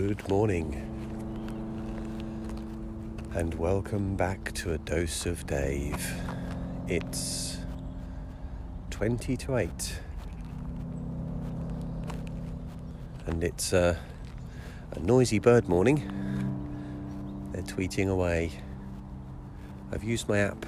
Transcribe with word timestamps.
Good 0.00 0.28
morning, 0.28 0.80
and 3.34 3.52
welcome 3.54 4.14
back 4.14 4.52
to 4.52 4.72
a 4.72 4.78
dose 4.78 5.26
of 5.26 5.44
Dave. 5.48 6.14
It's 6.86 7.58
20 8.90 9.36
to 9.38 9.56
8, 9.56 10.00
and 13.26 13.42
it's 13.42 13.72
uh, 13.72 13.96
a 14.92 15.00
noisy 15.00 15.40
bird 15.40 15.68
morning. 15.68 15.98
They're 17.50 17.62
tweeting 17.62 18.08
away. 18.08 18.52
I've 19.90 20.04
used 20.04 20.28
my 20.28 20.38
app. 20.38 20.64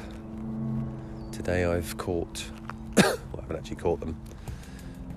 Today 1.31 1.67
I've 1.67 1.97
caught, 1.99 2.51
well, 2.97 3.17
I 3.39 3.41
haven't 3.43 3.57
actually 3.59 3.77
caught 3.77 4.01
them. 4.01 4.21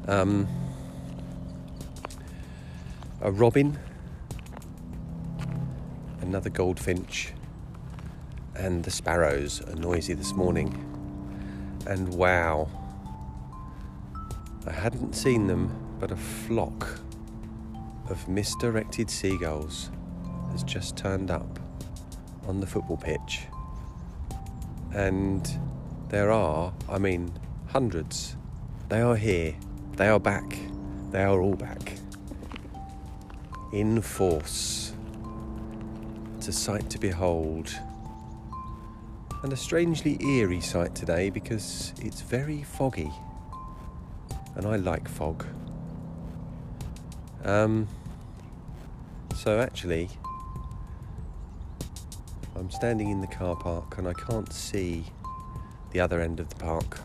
Um, 0.08 0.48
a 3.20 3.32
robin, 3.32 3.80
another 6.24 6.50
goldfinch, 6.50 7.34
and 8.56 8.84
the 8.84 8.92
sparrows 8.92 9.62
are 9.68 9.76
noisy 9.76 10.14
this 10.14 10.34
morning. 10.34 10.70
And 11.86 12.14
wow, 12.14 12.70
I 14.66 14.72
hadn't 14.72 15.14
seen 15.14 15.48
them, 15.48 15.98
but 16.00 16.12
a 16.12 16.16
flock 16.16 16.88
of 18.10 18.28
misdirected 18.30 19.10
seagulls 19.10 19.92
has 20.52 20.64
just 20.64 20.96
turned 20.96 21.30
up 21.30 21.60
on 22.48 22.62
the 22.62 22.68
football 22.68 22.98
pitch. 22.98 23.42
And 24.94 25.46
there 26.08 26.32
are, 26.32 26.72
I 26.88 27.00
mean, 27.00 27.34
hundreds. 27.68 28.38
They 28.88 29.02
are 29.02 29.18
here. 29.18 29.56
They 29.98 30.08
are 30.08 30.22
back. 30.22 30.58
They 31.12 31.24
are 31.24 31.42
all 31.42 31.56
back 31.56 31.94
in 33.74 34.02
force. 34.02 34.93
It's 36.46 36.58
a 36.58 36.62
sight 36.62 36.90
to 36.90 37.00
behold. 37.00 37.74
And 39.44 39.54
a 39.54 39.56
strangely 39.56 40.22
eerie 40.22 40.60
sight 40.60 40.94
today 40.94 41.30
because 41.30 41.94
it's 42.02 42.20
very 42.20 42.64
foggy. 42.64 43.10
And 44.56 44.66
I 44.66 44.76
like 44.76 45.08
fog. 45.08 45.46
Um, 47.46 47.88
so 49.38 49.62
actually, 49.62 50.10
I'm 52.58 52.70
standing 52.70 53.10
in 53.10 53.22
the 53.22 53.28
car 53.28 53.56
park 53.56 53.98
and 53.98 54.06
I 54.06 54.14
can't 54.14 54.52
see 54.52 55.06
the 55.92 56.02
other 56.02 56.20
end 56.20 56.42
of 56.42 56.50
the 56.50 56.56
park. 56.56 57.00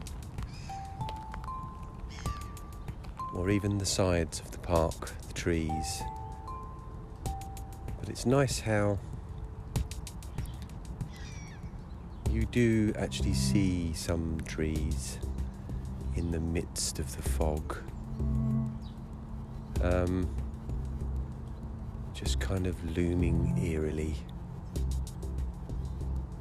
Or 3.36 3.50
even 3.50 3.78
the 3.78 3.86
sides 3.86 4.40
of 4.40 4.50
the 4.50 4.58
park, 4.58 5.12
the 5.28 5.34
trees. 5.34 6.02
But 8.00 8.08
it's 8.08 8.26
nice 8.26 8.58
how 8.58 8.98
you 12.30 12.46
do 12.46 12.92
actually 12.96 13.34
see 13.34 13.92
some 13.92 14.40
trees 14.46 15.18
in 16.16 16.30
the 16.30 16.40
midst 16.40 16.98
of 16.98 17.16
the 17.16 17.22
fog. 17.22 17.76
Um, 19.82 20.28
just 22.14 22.40
kind 22.40 22.66
of 22.66 22.96
looming 22.96 23.58
eerily. 23.62 24.16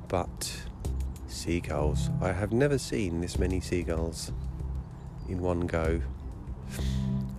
But 0.07 0.61
seagulls, 1.27 2.09
I 2.21 2.31
have 2.31 2.51
never 2.51 2.77
seen 2.77 3.21
this 3.21 3.37
many 3.37 3.59
seagulls 3.59 4.31
in 5.27 5.39
one 5.41 5.61
go. 5.67 6.01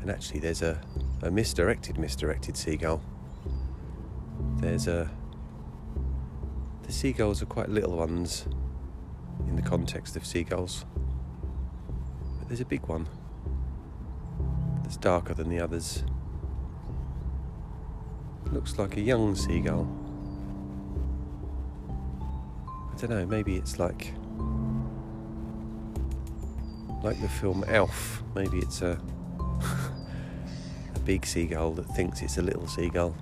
And 0.00 0.10
actually, 0.10 0.40
there's 0.40 0.62
a, 0.62 0.80
a 1.22 1.30
misdirected, 1.30 1.98
misdirected 1.98 2.56
seagull 2.56 3.02
there's 4.60 4.88
a. 4.88 5.10
The 6.88 6.94
seagulls 6.94 7.42
are 7.42 7.46
quite 7.46 7.68
little 7.68 7.98
ones 7.98 8.46
in 9.46 9.56
the 9.56 9.62
context 9.62 10.16
of 10.16 10.24
seagulls. 10.24 10.86
But 12.38 12.48
there's 12.48 12.62
a 12.62 12.64
big 12.64 12.86
one 12.86 13.06
that's 14.82 14.96
darker 14.96 15.34
than 15.34 15.50
the 15.50 15.60
others. 15.60 16.02
Looks 18.50 18.78
like 18.78 18.96
a 18.96 19.02
young 19.02 19.34
seagull. 19.34 19.86
I 22.90 22.96
don't 22.96 23.10
know, 23.10 23.26
maybe 23.26 23.56
it's 23.56 23.78
like. 23.78 24.14
Like 27.02 27.20
the 27.20 27.28
film 27.28 27.64
Elf. 27.68 28.22
Maybe 28.34 28.60
it's 28.60 28.80
a. 28.80 28.98
a 30.94 30.98
big 31.00 31.26
seagull 31.26 31.72
that 31.72 31.84
thinks 31.94 32.22
it's 32.22 32.38
a 32.38 32.42
little 32.42 32.66
seagull. 32.66 33.14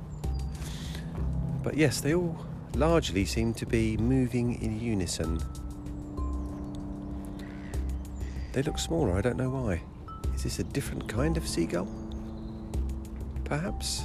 But 1.64 1.76
yes, 1.76 2.00
they 2.00 2.14
all 2.14 2.46
largely 2.76 3.24
seem 3.24 3.54
to 3.54 3.64
be 3.64 3.96
moving 3.96 4.60
in 4.60 4.78
unison. 4.78 5.40
They 8.52 8.62
look 8.62 8.78
smaller, 8.78 9.16
I 9.16 9.22
don't 9.22 9.38
know 9.38 9.48
why. 9.48 9.82
Is 10.34 10.42
this 10.42 10.58
a 10.58 10.64
different 10.64 11.08
kind 11.08 11.38
of 11.38 11.48
seagull? 11.48 11.88
Perhaps? 13.44 14.04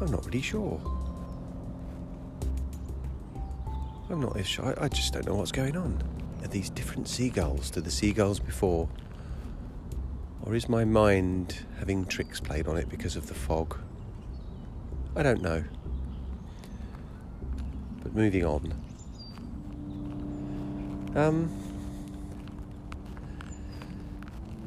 I'm 0.00 0.10
not 0.10 0.24
really 0.24 0.40
sure. 0.40 0.80
I'm 4.08 4.20
not 4.20 4.36
as 4.38 4.46
sure. 4.46 4.74
I 4.82 4.88
just 4.88 5.12
don't 5.12 5.26
know 5.26 5.34
what's 5.34 5.52
going 5.52 5.76
on. 5.76 6.02
Are 6.42 6.48
these 6.48 6.70
different 6.70 7.08
seagulls 7.08 7.70
to 7.72 7.82
the 7.82 7.90
seagulls 7.90 8.40
before? 8.40 8.88
Or 10.42 10.54
is 10.54 10.68
my 10.68 10.84
mind 10.84 11.66
having 11.78 12.06
tricks 12.06 12.40
played 12.40 12.68
on 12.68 12.78
it 12.78 12.88
because 12.88 13.16
of 13.16 13.26
the 13.26 13.34
fog? 13.34 13.78
I 15.14 15.22
don't 15.22 15.42
know 15.42 15.64
moving 18.14 18.44
on. 18.44 18.72
Um, 21.16 21.50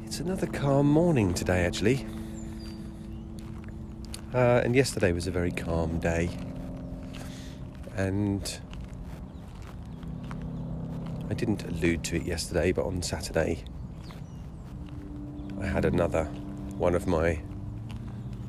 it's 0.04 0.20
another 0.20 0.46
calm 0.46 0.86
morning 0.90 1.32
today, 1.32 1.64
actually. 1.64 2.06
Uh, 4.34 4.60
and 4.62 4.76
yesterday 4.76 5.12
was 5.12 5.26
a 5.26 5.30
very 5.30 5.50
calm 5.50 5.98
day. 5.98 6.28
And 7.96 8.60
I 11.30 11.34
didn't 11.34 11.64
allude 11.64 12.04
to 12.04 12.16
it 12.16 12.24
yesterday, 12.24 12.72
but 12.72 12.84
on 12.84 13.02
Saturday, 13.02 13.64
I 15.58 15.66
had 15.66 15.86
another 15.86 16.24
one 16.76 16.94
of 16.94 17.06
my 17.06 17.40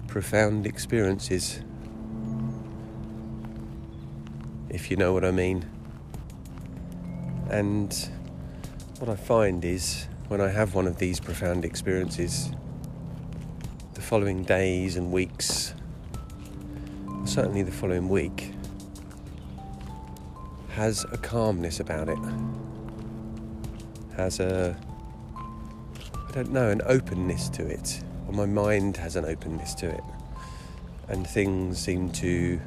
profound 0.07 0.67
experiences 0.67 1.61
if 4.69 4.91
you 4.91 4.97
know 4.97 5.13
what 5.13 5.25
I 5.25 5.31
mean. 5.31 5.66
And 7.50 7.94
what 9.00 9.09
I 9.09 9.16
find 9.16 9.66
is 9.66 10.07
when 10.28 10.41
I 10.41 10.50
have 10.50 10.75
one 10.75 10.85
of 10.85 10.97
these 10.97 11.19
profound 11.19 11.66
experiences, 11.66 12.52
the 13.96 14.02
following 14.02 14.44
days 14.44 14.96
and 14.96 15.12
weeks, 15.12 15.74
certainly 17.25 17.63
the 17.63 17.72
following 17.72 18.09
week, 18.09 18.53
has 20.69 21.06
a 21.12 21.18
calmness 21.18 21.79
about 21.79 22.08
it. 22.08 22.19
Has 24.16 24.40
a, 24.40 24.78
I 25.35 26.31
don't 26.31 26.52
know, 26.52 26.69
an 26.69 26.81
openness 26.85 27.50
to 27.50 27.66
it. 27.66 28.03
Or 28.28 28.34
my 28.34 28.46
mind 28.46 28.97
has 28.97 29.16
an 29.16 29.25
openness 29.25 29.74
to 29.75 29.90
it. 29.90 30.03
And 31.08 31.25
things 31.25 31.79
seem 31.79 32.12
to 32.12 32.62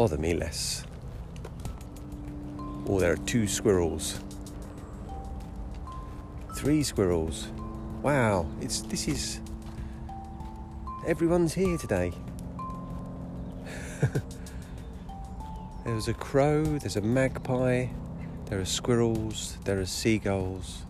bother 0.00 0.16
me 0.16 0.32
less. 0.32 0.82
Oh, 2.88 2.98
there 3.00 3.12
are 3.12 3.18
two 3.18 3.46
squirrels. 3.46 4.18
Three 6.56 6.82
squirrels. 6.82 7.48
Wow, 8.00 8.46
it's 8.62 8.80
this 8.80 9.06
is 9.08 9.40
everyone's 11.06 11.52
here 11.52 11.76
today. 11.76 12.12
there's 15.84 16.08
a 16.08 16.14
crow, 16.14 16.64
there's 16.78 16.96
a 16.96 17.02
magpie, 17.02 17.88
there 18.46 18.58
are 18.58 18.64
squirrels, 18.64 19.58
there 19.66 19.78
are 19.78 19.84
seagulls, 19.84 20.84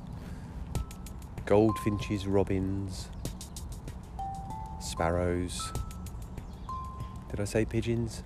goldfinches, 1.46 2.28
robins, 2.28 3.08
sparrows. 4.80 5.72
Did 7.28 7.40
I 7.40 7.44
say 7.44 7.64
pigeons? 7.64 8.22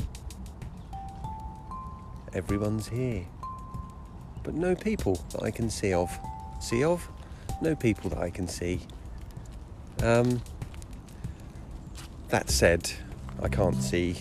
Everyone's 2.34 2.88
here. 2.88 3.26
But 4.42 4.54
no 4.54 4.74
people 4.74 5.24
that 5.30 5.42
I 5.42 5.50
can 5.50 5.70
see 5.70 5.92
of. 5.92 6.10
See 6.60 6.84
of? 6.84 7.08
No 7.62 7.74
people 7.74 8.10
that 8.10 8.18
I 8.18 8.30
can 8.30 8.48
see. 8.48 8.80
Um, 10.02 10.42
that 12.28 12.50
said, 12.50 12.90
I 13.42 13.48
can't 13.48 13.82
see 13.82 14.16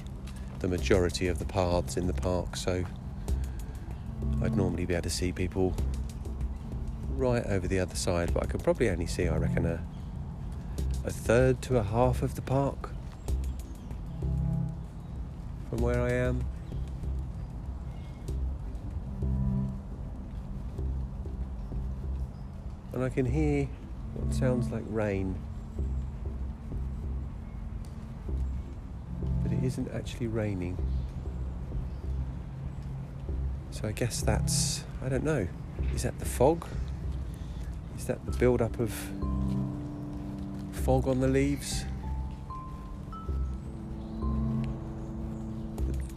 the 0.60 0.68
majority 0.68 1.28
of 1.28 1.40
the 1.40 1.46
paths 1.46 1.98
in 1.98 2.08
the 2.08 2.14
park, 2.14 2.56
so 2.56 2.86
I'd 4.42 4.56
normally 4.56 4.86
be 4.86 4.94
able 4.94 5.04
to 5.04 5.10
see 5.10 5.32
people 5.32 5.76
right 7.16 7.46
over 7.48 7.68
the 7.68 7.80
other 7.80 7.96
side, 7.96 8.34
but 8.34 8.44
I 8.44 8.46
can 8.46 8.60
probably 8.60 8.90
only 8.90 9.08
see, 9.08 9.28
I 9.28 9.38
reckon, 9.38 9.66
a, 9.66 9.84
a 11.06 11.12
third 11.12 11.62
to 11.64 11.78
a 11.78 11.84
half 11.84 12.22
of 12.22 12.36
the 12.36 12.42
park. 12.42 12.94
from 15.74 15.82
where 15.82 16.02
I 16.02 16.12
am. 16.12 16.46
And 23.04 23.12
I 23.12 23.16
can 23.16 23.26
hear 23.26 23.68
what 24.14 24.34
sounds 24.34 24.72
like 24.72 24.86
rain. 24.88 25.38
But 29.42 29.52
it 29.52 29.62
isn't 29.62 29.92
actually 29.94 30.28
raining. 30.28 30.78
So 33.72 33.90
I 33.90 33.92
guess 33.92 34.22
that's, 34.22 34.86
I 35.04 35.10
don't 35.10 35.26
know, 35.26 35.50
is 35.94 36.04
that 36.04 36.18
the 36.18 36.24
fog? 36.24 36.66
Is 37.98 38.06
that 38.06 38.26
the 38.26 38.32
build 38.38 38.62
up 38.62 38.80
of 38.80 38.94
fog 40.72 41.06
on 41.06 41.20
the 41.20 41.28
leaves? 41.28 41.84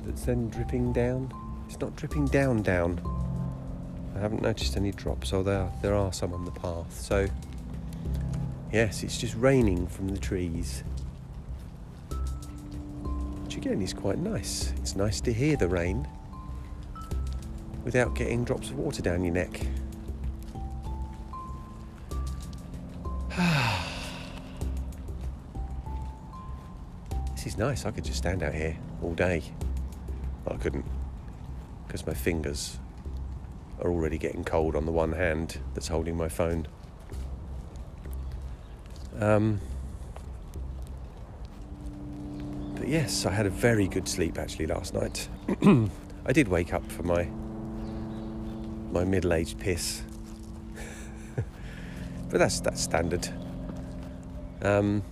That's 0.05 0.25
then 0.25 0.50
dripping 0.50 0.93
down? 0.93 1.33
It's 1.67 1.81
not 1.81 1.97
dripping 1.97 2.27
down, 2.27 2.62
down. 2.62 3.25
I 4.16 4.18
haven't 4.18 4.40
noticed 4.40 4.78
any 4.78 4.92
drops, 4.92 5.34
although 5.34 5.70
there 5.82 5.94
are 5.94 6.10
some 6.10 6.32
on 6.32 6.46
the 6.46 6.50
path. 6.50 6.98
So, 6.98 7.28
yes, 8.72 9.02
it's 9.02 9.18
just 9.18 9.34
raining 9.34 9.86
from 9.88 10.08
the 10.08 10.16
trees. 10.16 10.82
Which 13.44 13.56
again 13.56 13.82
is 13.82 13.92
quite 13.92 14.16
nice. 14.16 14.72
It's 14.78 14.96
nice 14.96 15.20
to 15.20 15.34
hear 15.34 15.56
the 15.56 15.68
rain 15.68 16.08
without 17.84 18.14
getting 18.14 18.42
drops 18.42 18.70
of 18.70 18.78
water 18.78 19.02
down 19.02 19.22
your 19.22 19.34
neck. 19.34 19.60
this 27.34 27.44
is 27.44 27.58
nice. 27.58 27.84
I 27.84 27.90
could 27.90 28.04
just 28.04 28.16
stand 28.16 28.42
out 28.42 28.54
here 28.54 28.78
all 29.02 29.12
day. 29.12 29.42
Well, 30.46 30.54
I 30.54 30.58
couldn't 30.58 30.86
because 31.86 32.06
my 32.06 32.14
fingers 32.14 32.78
are 33.81 33.90
already 33.90 34.19
getting 34.19 34.44
cold 34.44 34.75
on 34.75 34.87
the 34.87 34.93
one 34.93 35.12
hand 35.12 35.58
that's 35.75 35.88
holding 35.88 36.17
my 36.17 36.28
phone. 36.28 36.67
Um, 39.20 39.61
but 42.75 42.88
yes, 42.88 43.26
I 43.26 43.32
had 43.32 43.46
a 43.46 43.50
very 43.50 43.88
good 43.88 44.08
sleep 44.08 44.38
actually 44.38 44.67
last 44.67 44.94
night. 44.94 45.28
I 46.26 46.32
did 46.32 46.49
wake 46.49 46.73
up 46.75 46.90
for 46.90 47.02
my 47.02 47.28
my 48.93 49.05
middle-aged 49.05 49.58
piss. 49.58 50.02
but 52.31 52.38
that's 52.38 52.61
that's 52.61 52.81
standard. 52.81 53.28
Um, 54.62 55.02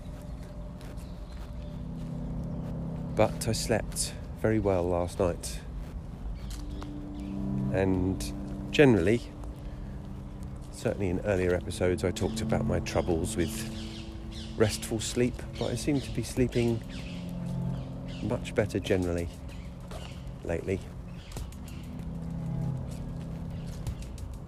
but 3.14 3.46
I 3.46 3.52
slept 3.52 4.14
very 4.40 4.58
well 4.58 4.84
last 4.84 5.20
night, 5.20 5.60
and 7.72 8.32
generally, 8.74 9.22
certainly 10.72 11.08
in 11.08 11.20
earlier 11.20 11.54
episodes, 11.54 12.02
I 12.02 12.10
talked 12.10 12.40
about 12.40 12.66
my 12.66 12.80
troubles 12.80 13.36
with 13.36 13.70
restful 14.56 14.98
sleep, 14.98 15.40
but 15.60 15.70
I 15.70 15.76
seem 15.76 16.00
to 16.00 16.10
be 16.10 16.24
sleeping 16.24 16.82
much 18.24 18.52
better 18.52 18.80
generally 18.80 19.28
lately. 20.42 20.80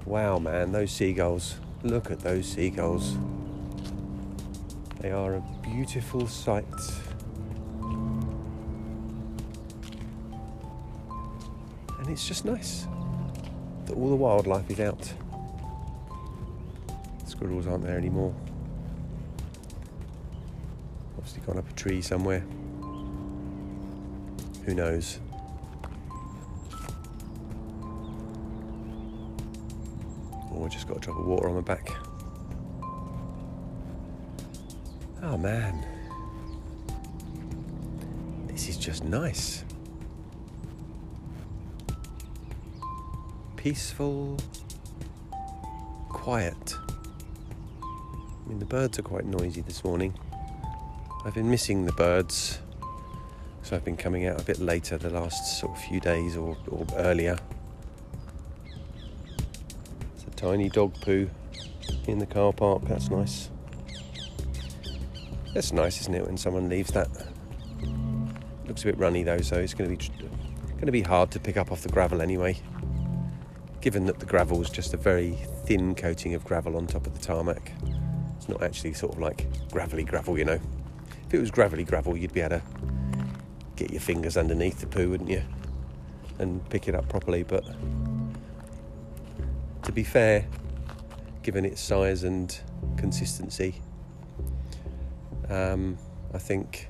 Wow, 0.04 0.40
man, 0.40 0.72
those 0.72 0.90
seagulls. 0.90 1.60
Look 1.84 2.10
at 2.10 2.18
those 2.18 2.48
seagulls. 2.48 3.16
They 4.98 5.12
are 5.12 5.36
a 5.36 5.44
beautiful 5.62 6.26
sight. 6.26 6.64
And 12.00 12.08
it's 12.08 12.26
just 12.26 12.44
nice 12.44 12.88
that 13.86 13.96
all 13.96 14.08
the 14.08 14.16
wildlife 14.16 14.70
is 14.70 14.80
out. 14.80 15.12
Squirrels 17.26 17.66
aren't 17.66 17.84
there 17.84 17.96
anymore. 17.96 18.34
Obviously 21.16 21.42
gone 21.46 21.58
up 21.58 21.68
a 21.68 21.72
tree 21.74 22.00
somewhere. 22.02 22.44
Who 24.64 24.74
knows? 24.74 25.20
Oh, 30.52 30.64
I 30.64 30.68
just 30.68 30.88
got 30.88 30.96
a 30.96 31.00
drop 31.00 31.18
of 31.18 31.26
water 31.26 31.48
on 31.48 31.54
my 31.54 31.60
back. 31.60 31.90
Oh 35.22 35.36
man. 35.36 35.84
This 38.48 38.68
is 38.68 38.76
just 38.76 39.04
nice. 39.04 39.65
Peaceful, 43.66 44.36
quiet. 46.08 46.76
I 47.82 48.48
mean, 48.48 48.60
the 48.60 48.64
birds 48.64 48.96
are 49.00 49.02
quite 49.02 49.24
noisy 49.24 49.60
this 49.60 49.82
morning. 49.82 50.14
I've 51.24 51.34
been 51.34 51.50
missing 51.50 51.84
the 51.84 51.90
birds, 51.94 52.60
so 53.62 53.74
I've 53.74 53.84
been 53.84 53.96
coming 53.96 54.24
out 54.24 54.40
a 54.40 54.44
bit 54.44 54.60
later 54.60 54.98
the 54.98 55.10
last 55.10 55.58
sort 55.58 55.76
of 55.76 55.82
few 55.82 55.98
days 55.98 56.36
or, 56.36 56.56
or 56.68 56.86
earlier 56.94 57.36
It's 60.14 60.22
a 60.22 60.30
tiny 60.36 60.68
dog 60.68 60.94
poo 61.00 61.28
in 62.06 62.20
the 62.20 62.26
car 62.26 62.52
park. 62.52 62.82
That's 62.84 63.10
nice. 63.10 63.50
That's 65.54 65.72
nice, 65.72 66.02
isn't 66.02 66.14
it, 66.14 66.24
when 66.24 66.36
someone 66.36 66.68
leaves 66.68 66.92
that? 66.92 67.08
Looks 68.68 68.82
a 68.82 68.86
bit 68.86 68.98
runny 68.98 69.24
though, 69.24 69.40
so 69.40 69.56
it's 69.56 69.74
going 69.74 69.90
to 69.90 69.96
be 69.96 70.24
going 70.74 70.86
to 70.86 70.92
be 70.92 71.02
hard 71.02 71.32
to 71.32 71.40
pick 71.40 71.56
up 71.56 71.72
off 71.72 71.82
the 71.82 71.88
gravel 71.88 72.22
anyway. 72.22 72.56
Given 73.86 74.06
that 74.06 74.18
the 74.18 74.26
gravel 74.26 74.60
is 74.60 74.68
just 74.68 74.94
a 74.94 74.96
very 74.96 75.38
thin 75.64 75.94
coating 75.94 76.34
of 76.34 76.44
gravel 76.44 76.76
on 76.76 76.88
top 76.88 77.06
of 77.06 77.14
the 77.14 77.24
tarmac, 77.24 77.70
it's 78.36 78.48
not 78.48 78.60
actually 78.60 78.94
sort 78.94 79.12
of 79.12 79.20
like 79.20 79.46
gravelly 79.70 80.02
gravel, 80.02 80.36
you 80.36 80.44
know. 80.44 80.58
If 81.28 81.34
it 81.34 81.38
was 81.38 81.52
gravelly 81.52 81.84
gravel, 81.84 82.16
you'd 82.16 82.32
be 82.32 82.40
able 82.40 82.58
to 82.58 82.62
get 83.76 83.92
your 83.92 84.00
fingers 84.00 84.36
underneath 84.36 84.80
the 84.80 84.88
poo, 84.88 85.10
wouldn't 85.10 85.30
you? 85.30 85.40
And 86.40 86.68
pick 86.68 86.88
it 86.88 86.96
up 86.96 87.08
properly, 87.08 87.44
but 87.44 87.64
to 89.84 89.92
be 89.92 90.02
fair, 90.02 90.48
given 91.44 91.64
its 91.64 91.80
size 91.80 92.24
and 92.24 92.58
consistency, 92.96 93.80
um, 95.48 95.96
I 96.34 96.38
think 96.38 96.88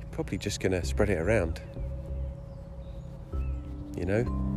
you're 0.00 0.10
probably 0.10 0.38
just 0.38 0.58
going 0.58 0.72
to 0.72 0.84
spread 0.84 1.08
it 1.08 1.18
around. 1.18 1.60
You 3.96 4.06
know? 4.06 4.49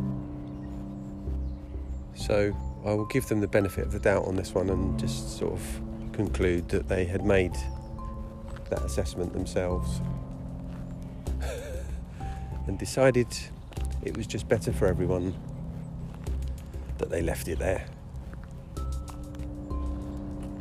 So 2.14 2.54
I 2.84 2.92
will 2.94 3.06
give 3.06 3.26
them 3.28 3.40
the 3.40 3.48
benefit 3.48 3.84
of 3.84 3.92
the 3.92 3.98
doubt 3.98 4.24
on 4.26 4.36
this 4.36 4.54
one 4.54 4.70
and 4.70 4.98
just 4.98 5.38
sort 5.38 5.52
of 5.52 5.80
conclude 6.12 6.68
that 6.68 6.88
they 6.88 7.04
had 7.04 7.24
made 7.24 7.56
that 8.70 8.82
assessment 8.82 9.32
themselves 9.32 10.00
and 12.66 12.78
decided 12.78 13.26
it 14.04 14.16
was 14.16 14.26
just 14.26 14.48
better 14.48 14.72
for 14.72 14.86
everyone 14.86 15.34
that 16.98 17.10
they 17.10 17.22
left 17.22 17.48
it 17.48 17.58
there. 17.58 17.86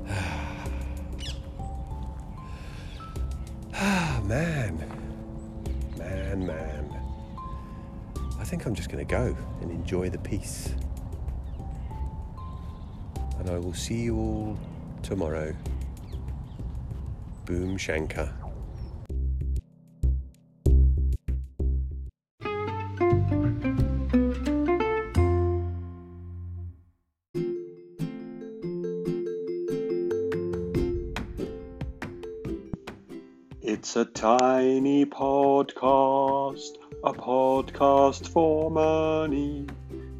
Ah, 3.85 4.21
man. 4.23 4.77
Man, 5.97 6.47
man. 6.47 7.01
I 8.39 8.43
think 8.45 8.65
I'm 8.65 8.75
just 8.75 8.89
going 8.89 9.05
to 9.05 9.11
go 9.11 9.35
and 9.61 9.71
enjoy 9.71 10.09
the 10.09 10.19
peace. 10.19 10.73
And 13.43 13.51
I 13.51 13.59
will 13.59 13.73
see 13.73 14.03
you 14.03 14.15
all 14.17 14.57
tomorrow. 15.01 15.53
Boom 17.43 17.77
Shankar. 17.77 18.33
It's 33.61 33.97
a 33.97 34.05
tiny 34.05 35.05
podcast, 35.05 36.77
a 37.03 37.11
podcast 37.11 38.29
for 38.29 38.71
money. 38.71 39.67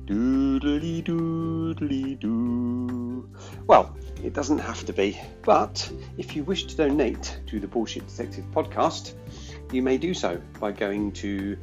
Doodly 0.06 1.02
doodly 1.02 2.20
doo. 2.20 2.83
Well, 3.68 3.96
it 4.24 4.34
doesn't 4.34 4.60
have 4.60 4.86
to 4.86 4.94
be, 4.94 5.20
but 5.44 5.92
if 6.18 6.36
you 6.36 6.44
wish 6.44 6.66
to 6.66 6.76
donate 6.76 7.40
to 7.48 7.60
the 7.60 7.68
Bullshit 7.68 8.08
Detective 8.08 8.46
podcast, 8.54 9.14
you 9.72 9.82
may 9.82 9.98
do 9.98 10.14
so 10.14 10.40
by 10.60 10.72
going 10.72 11.12
to 11.14 11.58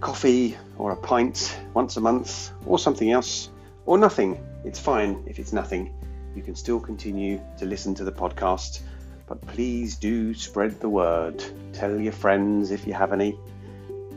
coffee 0.00 0.56
or 0.78 0.92
a 0.92 0.96
pint 0.96 1.58
once 1.74 1.96
a 1.96 2.00
month 2.00 2.52
or 2.66 2.78
something 2.78 3.10
else 3.10 3.48
or 3.86 3.98
nothing 3.98 4.38
it's 4.66 4.80
fine 4.80 5.22
if 5.26 5.38
it's 5.38 5.52
nothing. 5.52 5.94
You 6.34 6.42
can 6.42 6.56
still 6.56 6.80
continue 6.80 7.40
to 7.58 7.64
listen 7.64 7.94
to 7.94 8.04
the 8.04 8.10
podcast, 8.10 8.80
but 9.26 9.40
please 9.46 9.96
do 9.96 10.34
spread 10.34 10.80
the 10.80 10.88
word. 10.88 11.42
Tell 11.72 12.00
your 12.00 12.12
friends 12.12 12.70
if 12.70 12.86
you 12.86 12.92
have 12.94 13.12
any 13.12 13.38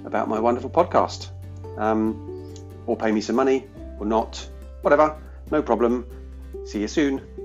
about 0.05 0.29
my 0.29 0.39
wonderful 0.39 0.69
podcast. 0.69 1.29
Um, 1.77 2.53
or 2.85 2.97
pay 2.97 3.11
me 3.11 3.21
some 3.21 3.35
money 3.35 3.67
or 3.99 4.05
not, 4.05 4.45
whatever, 4.81 5.15
no 5.51 5.61
problem. 5.61 6.05
See 6.65 6.81
you 6.81 6.87
soon. 6.87 7.38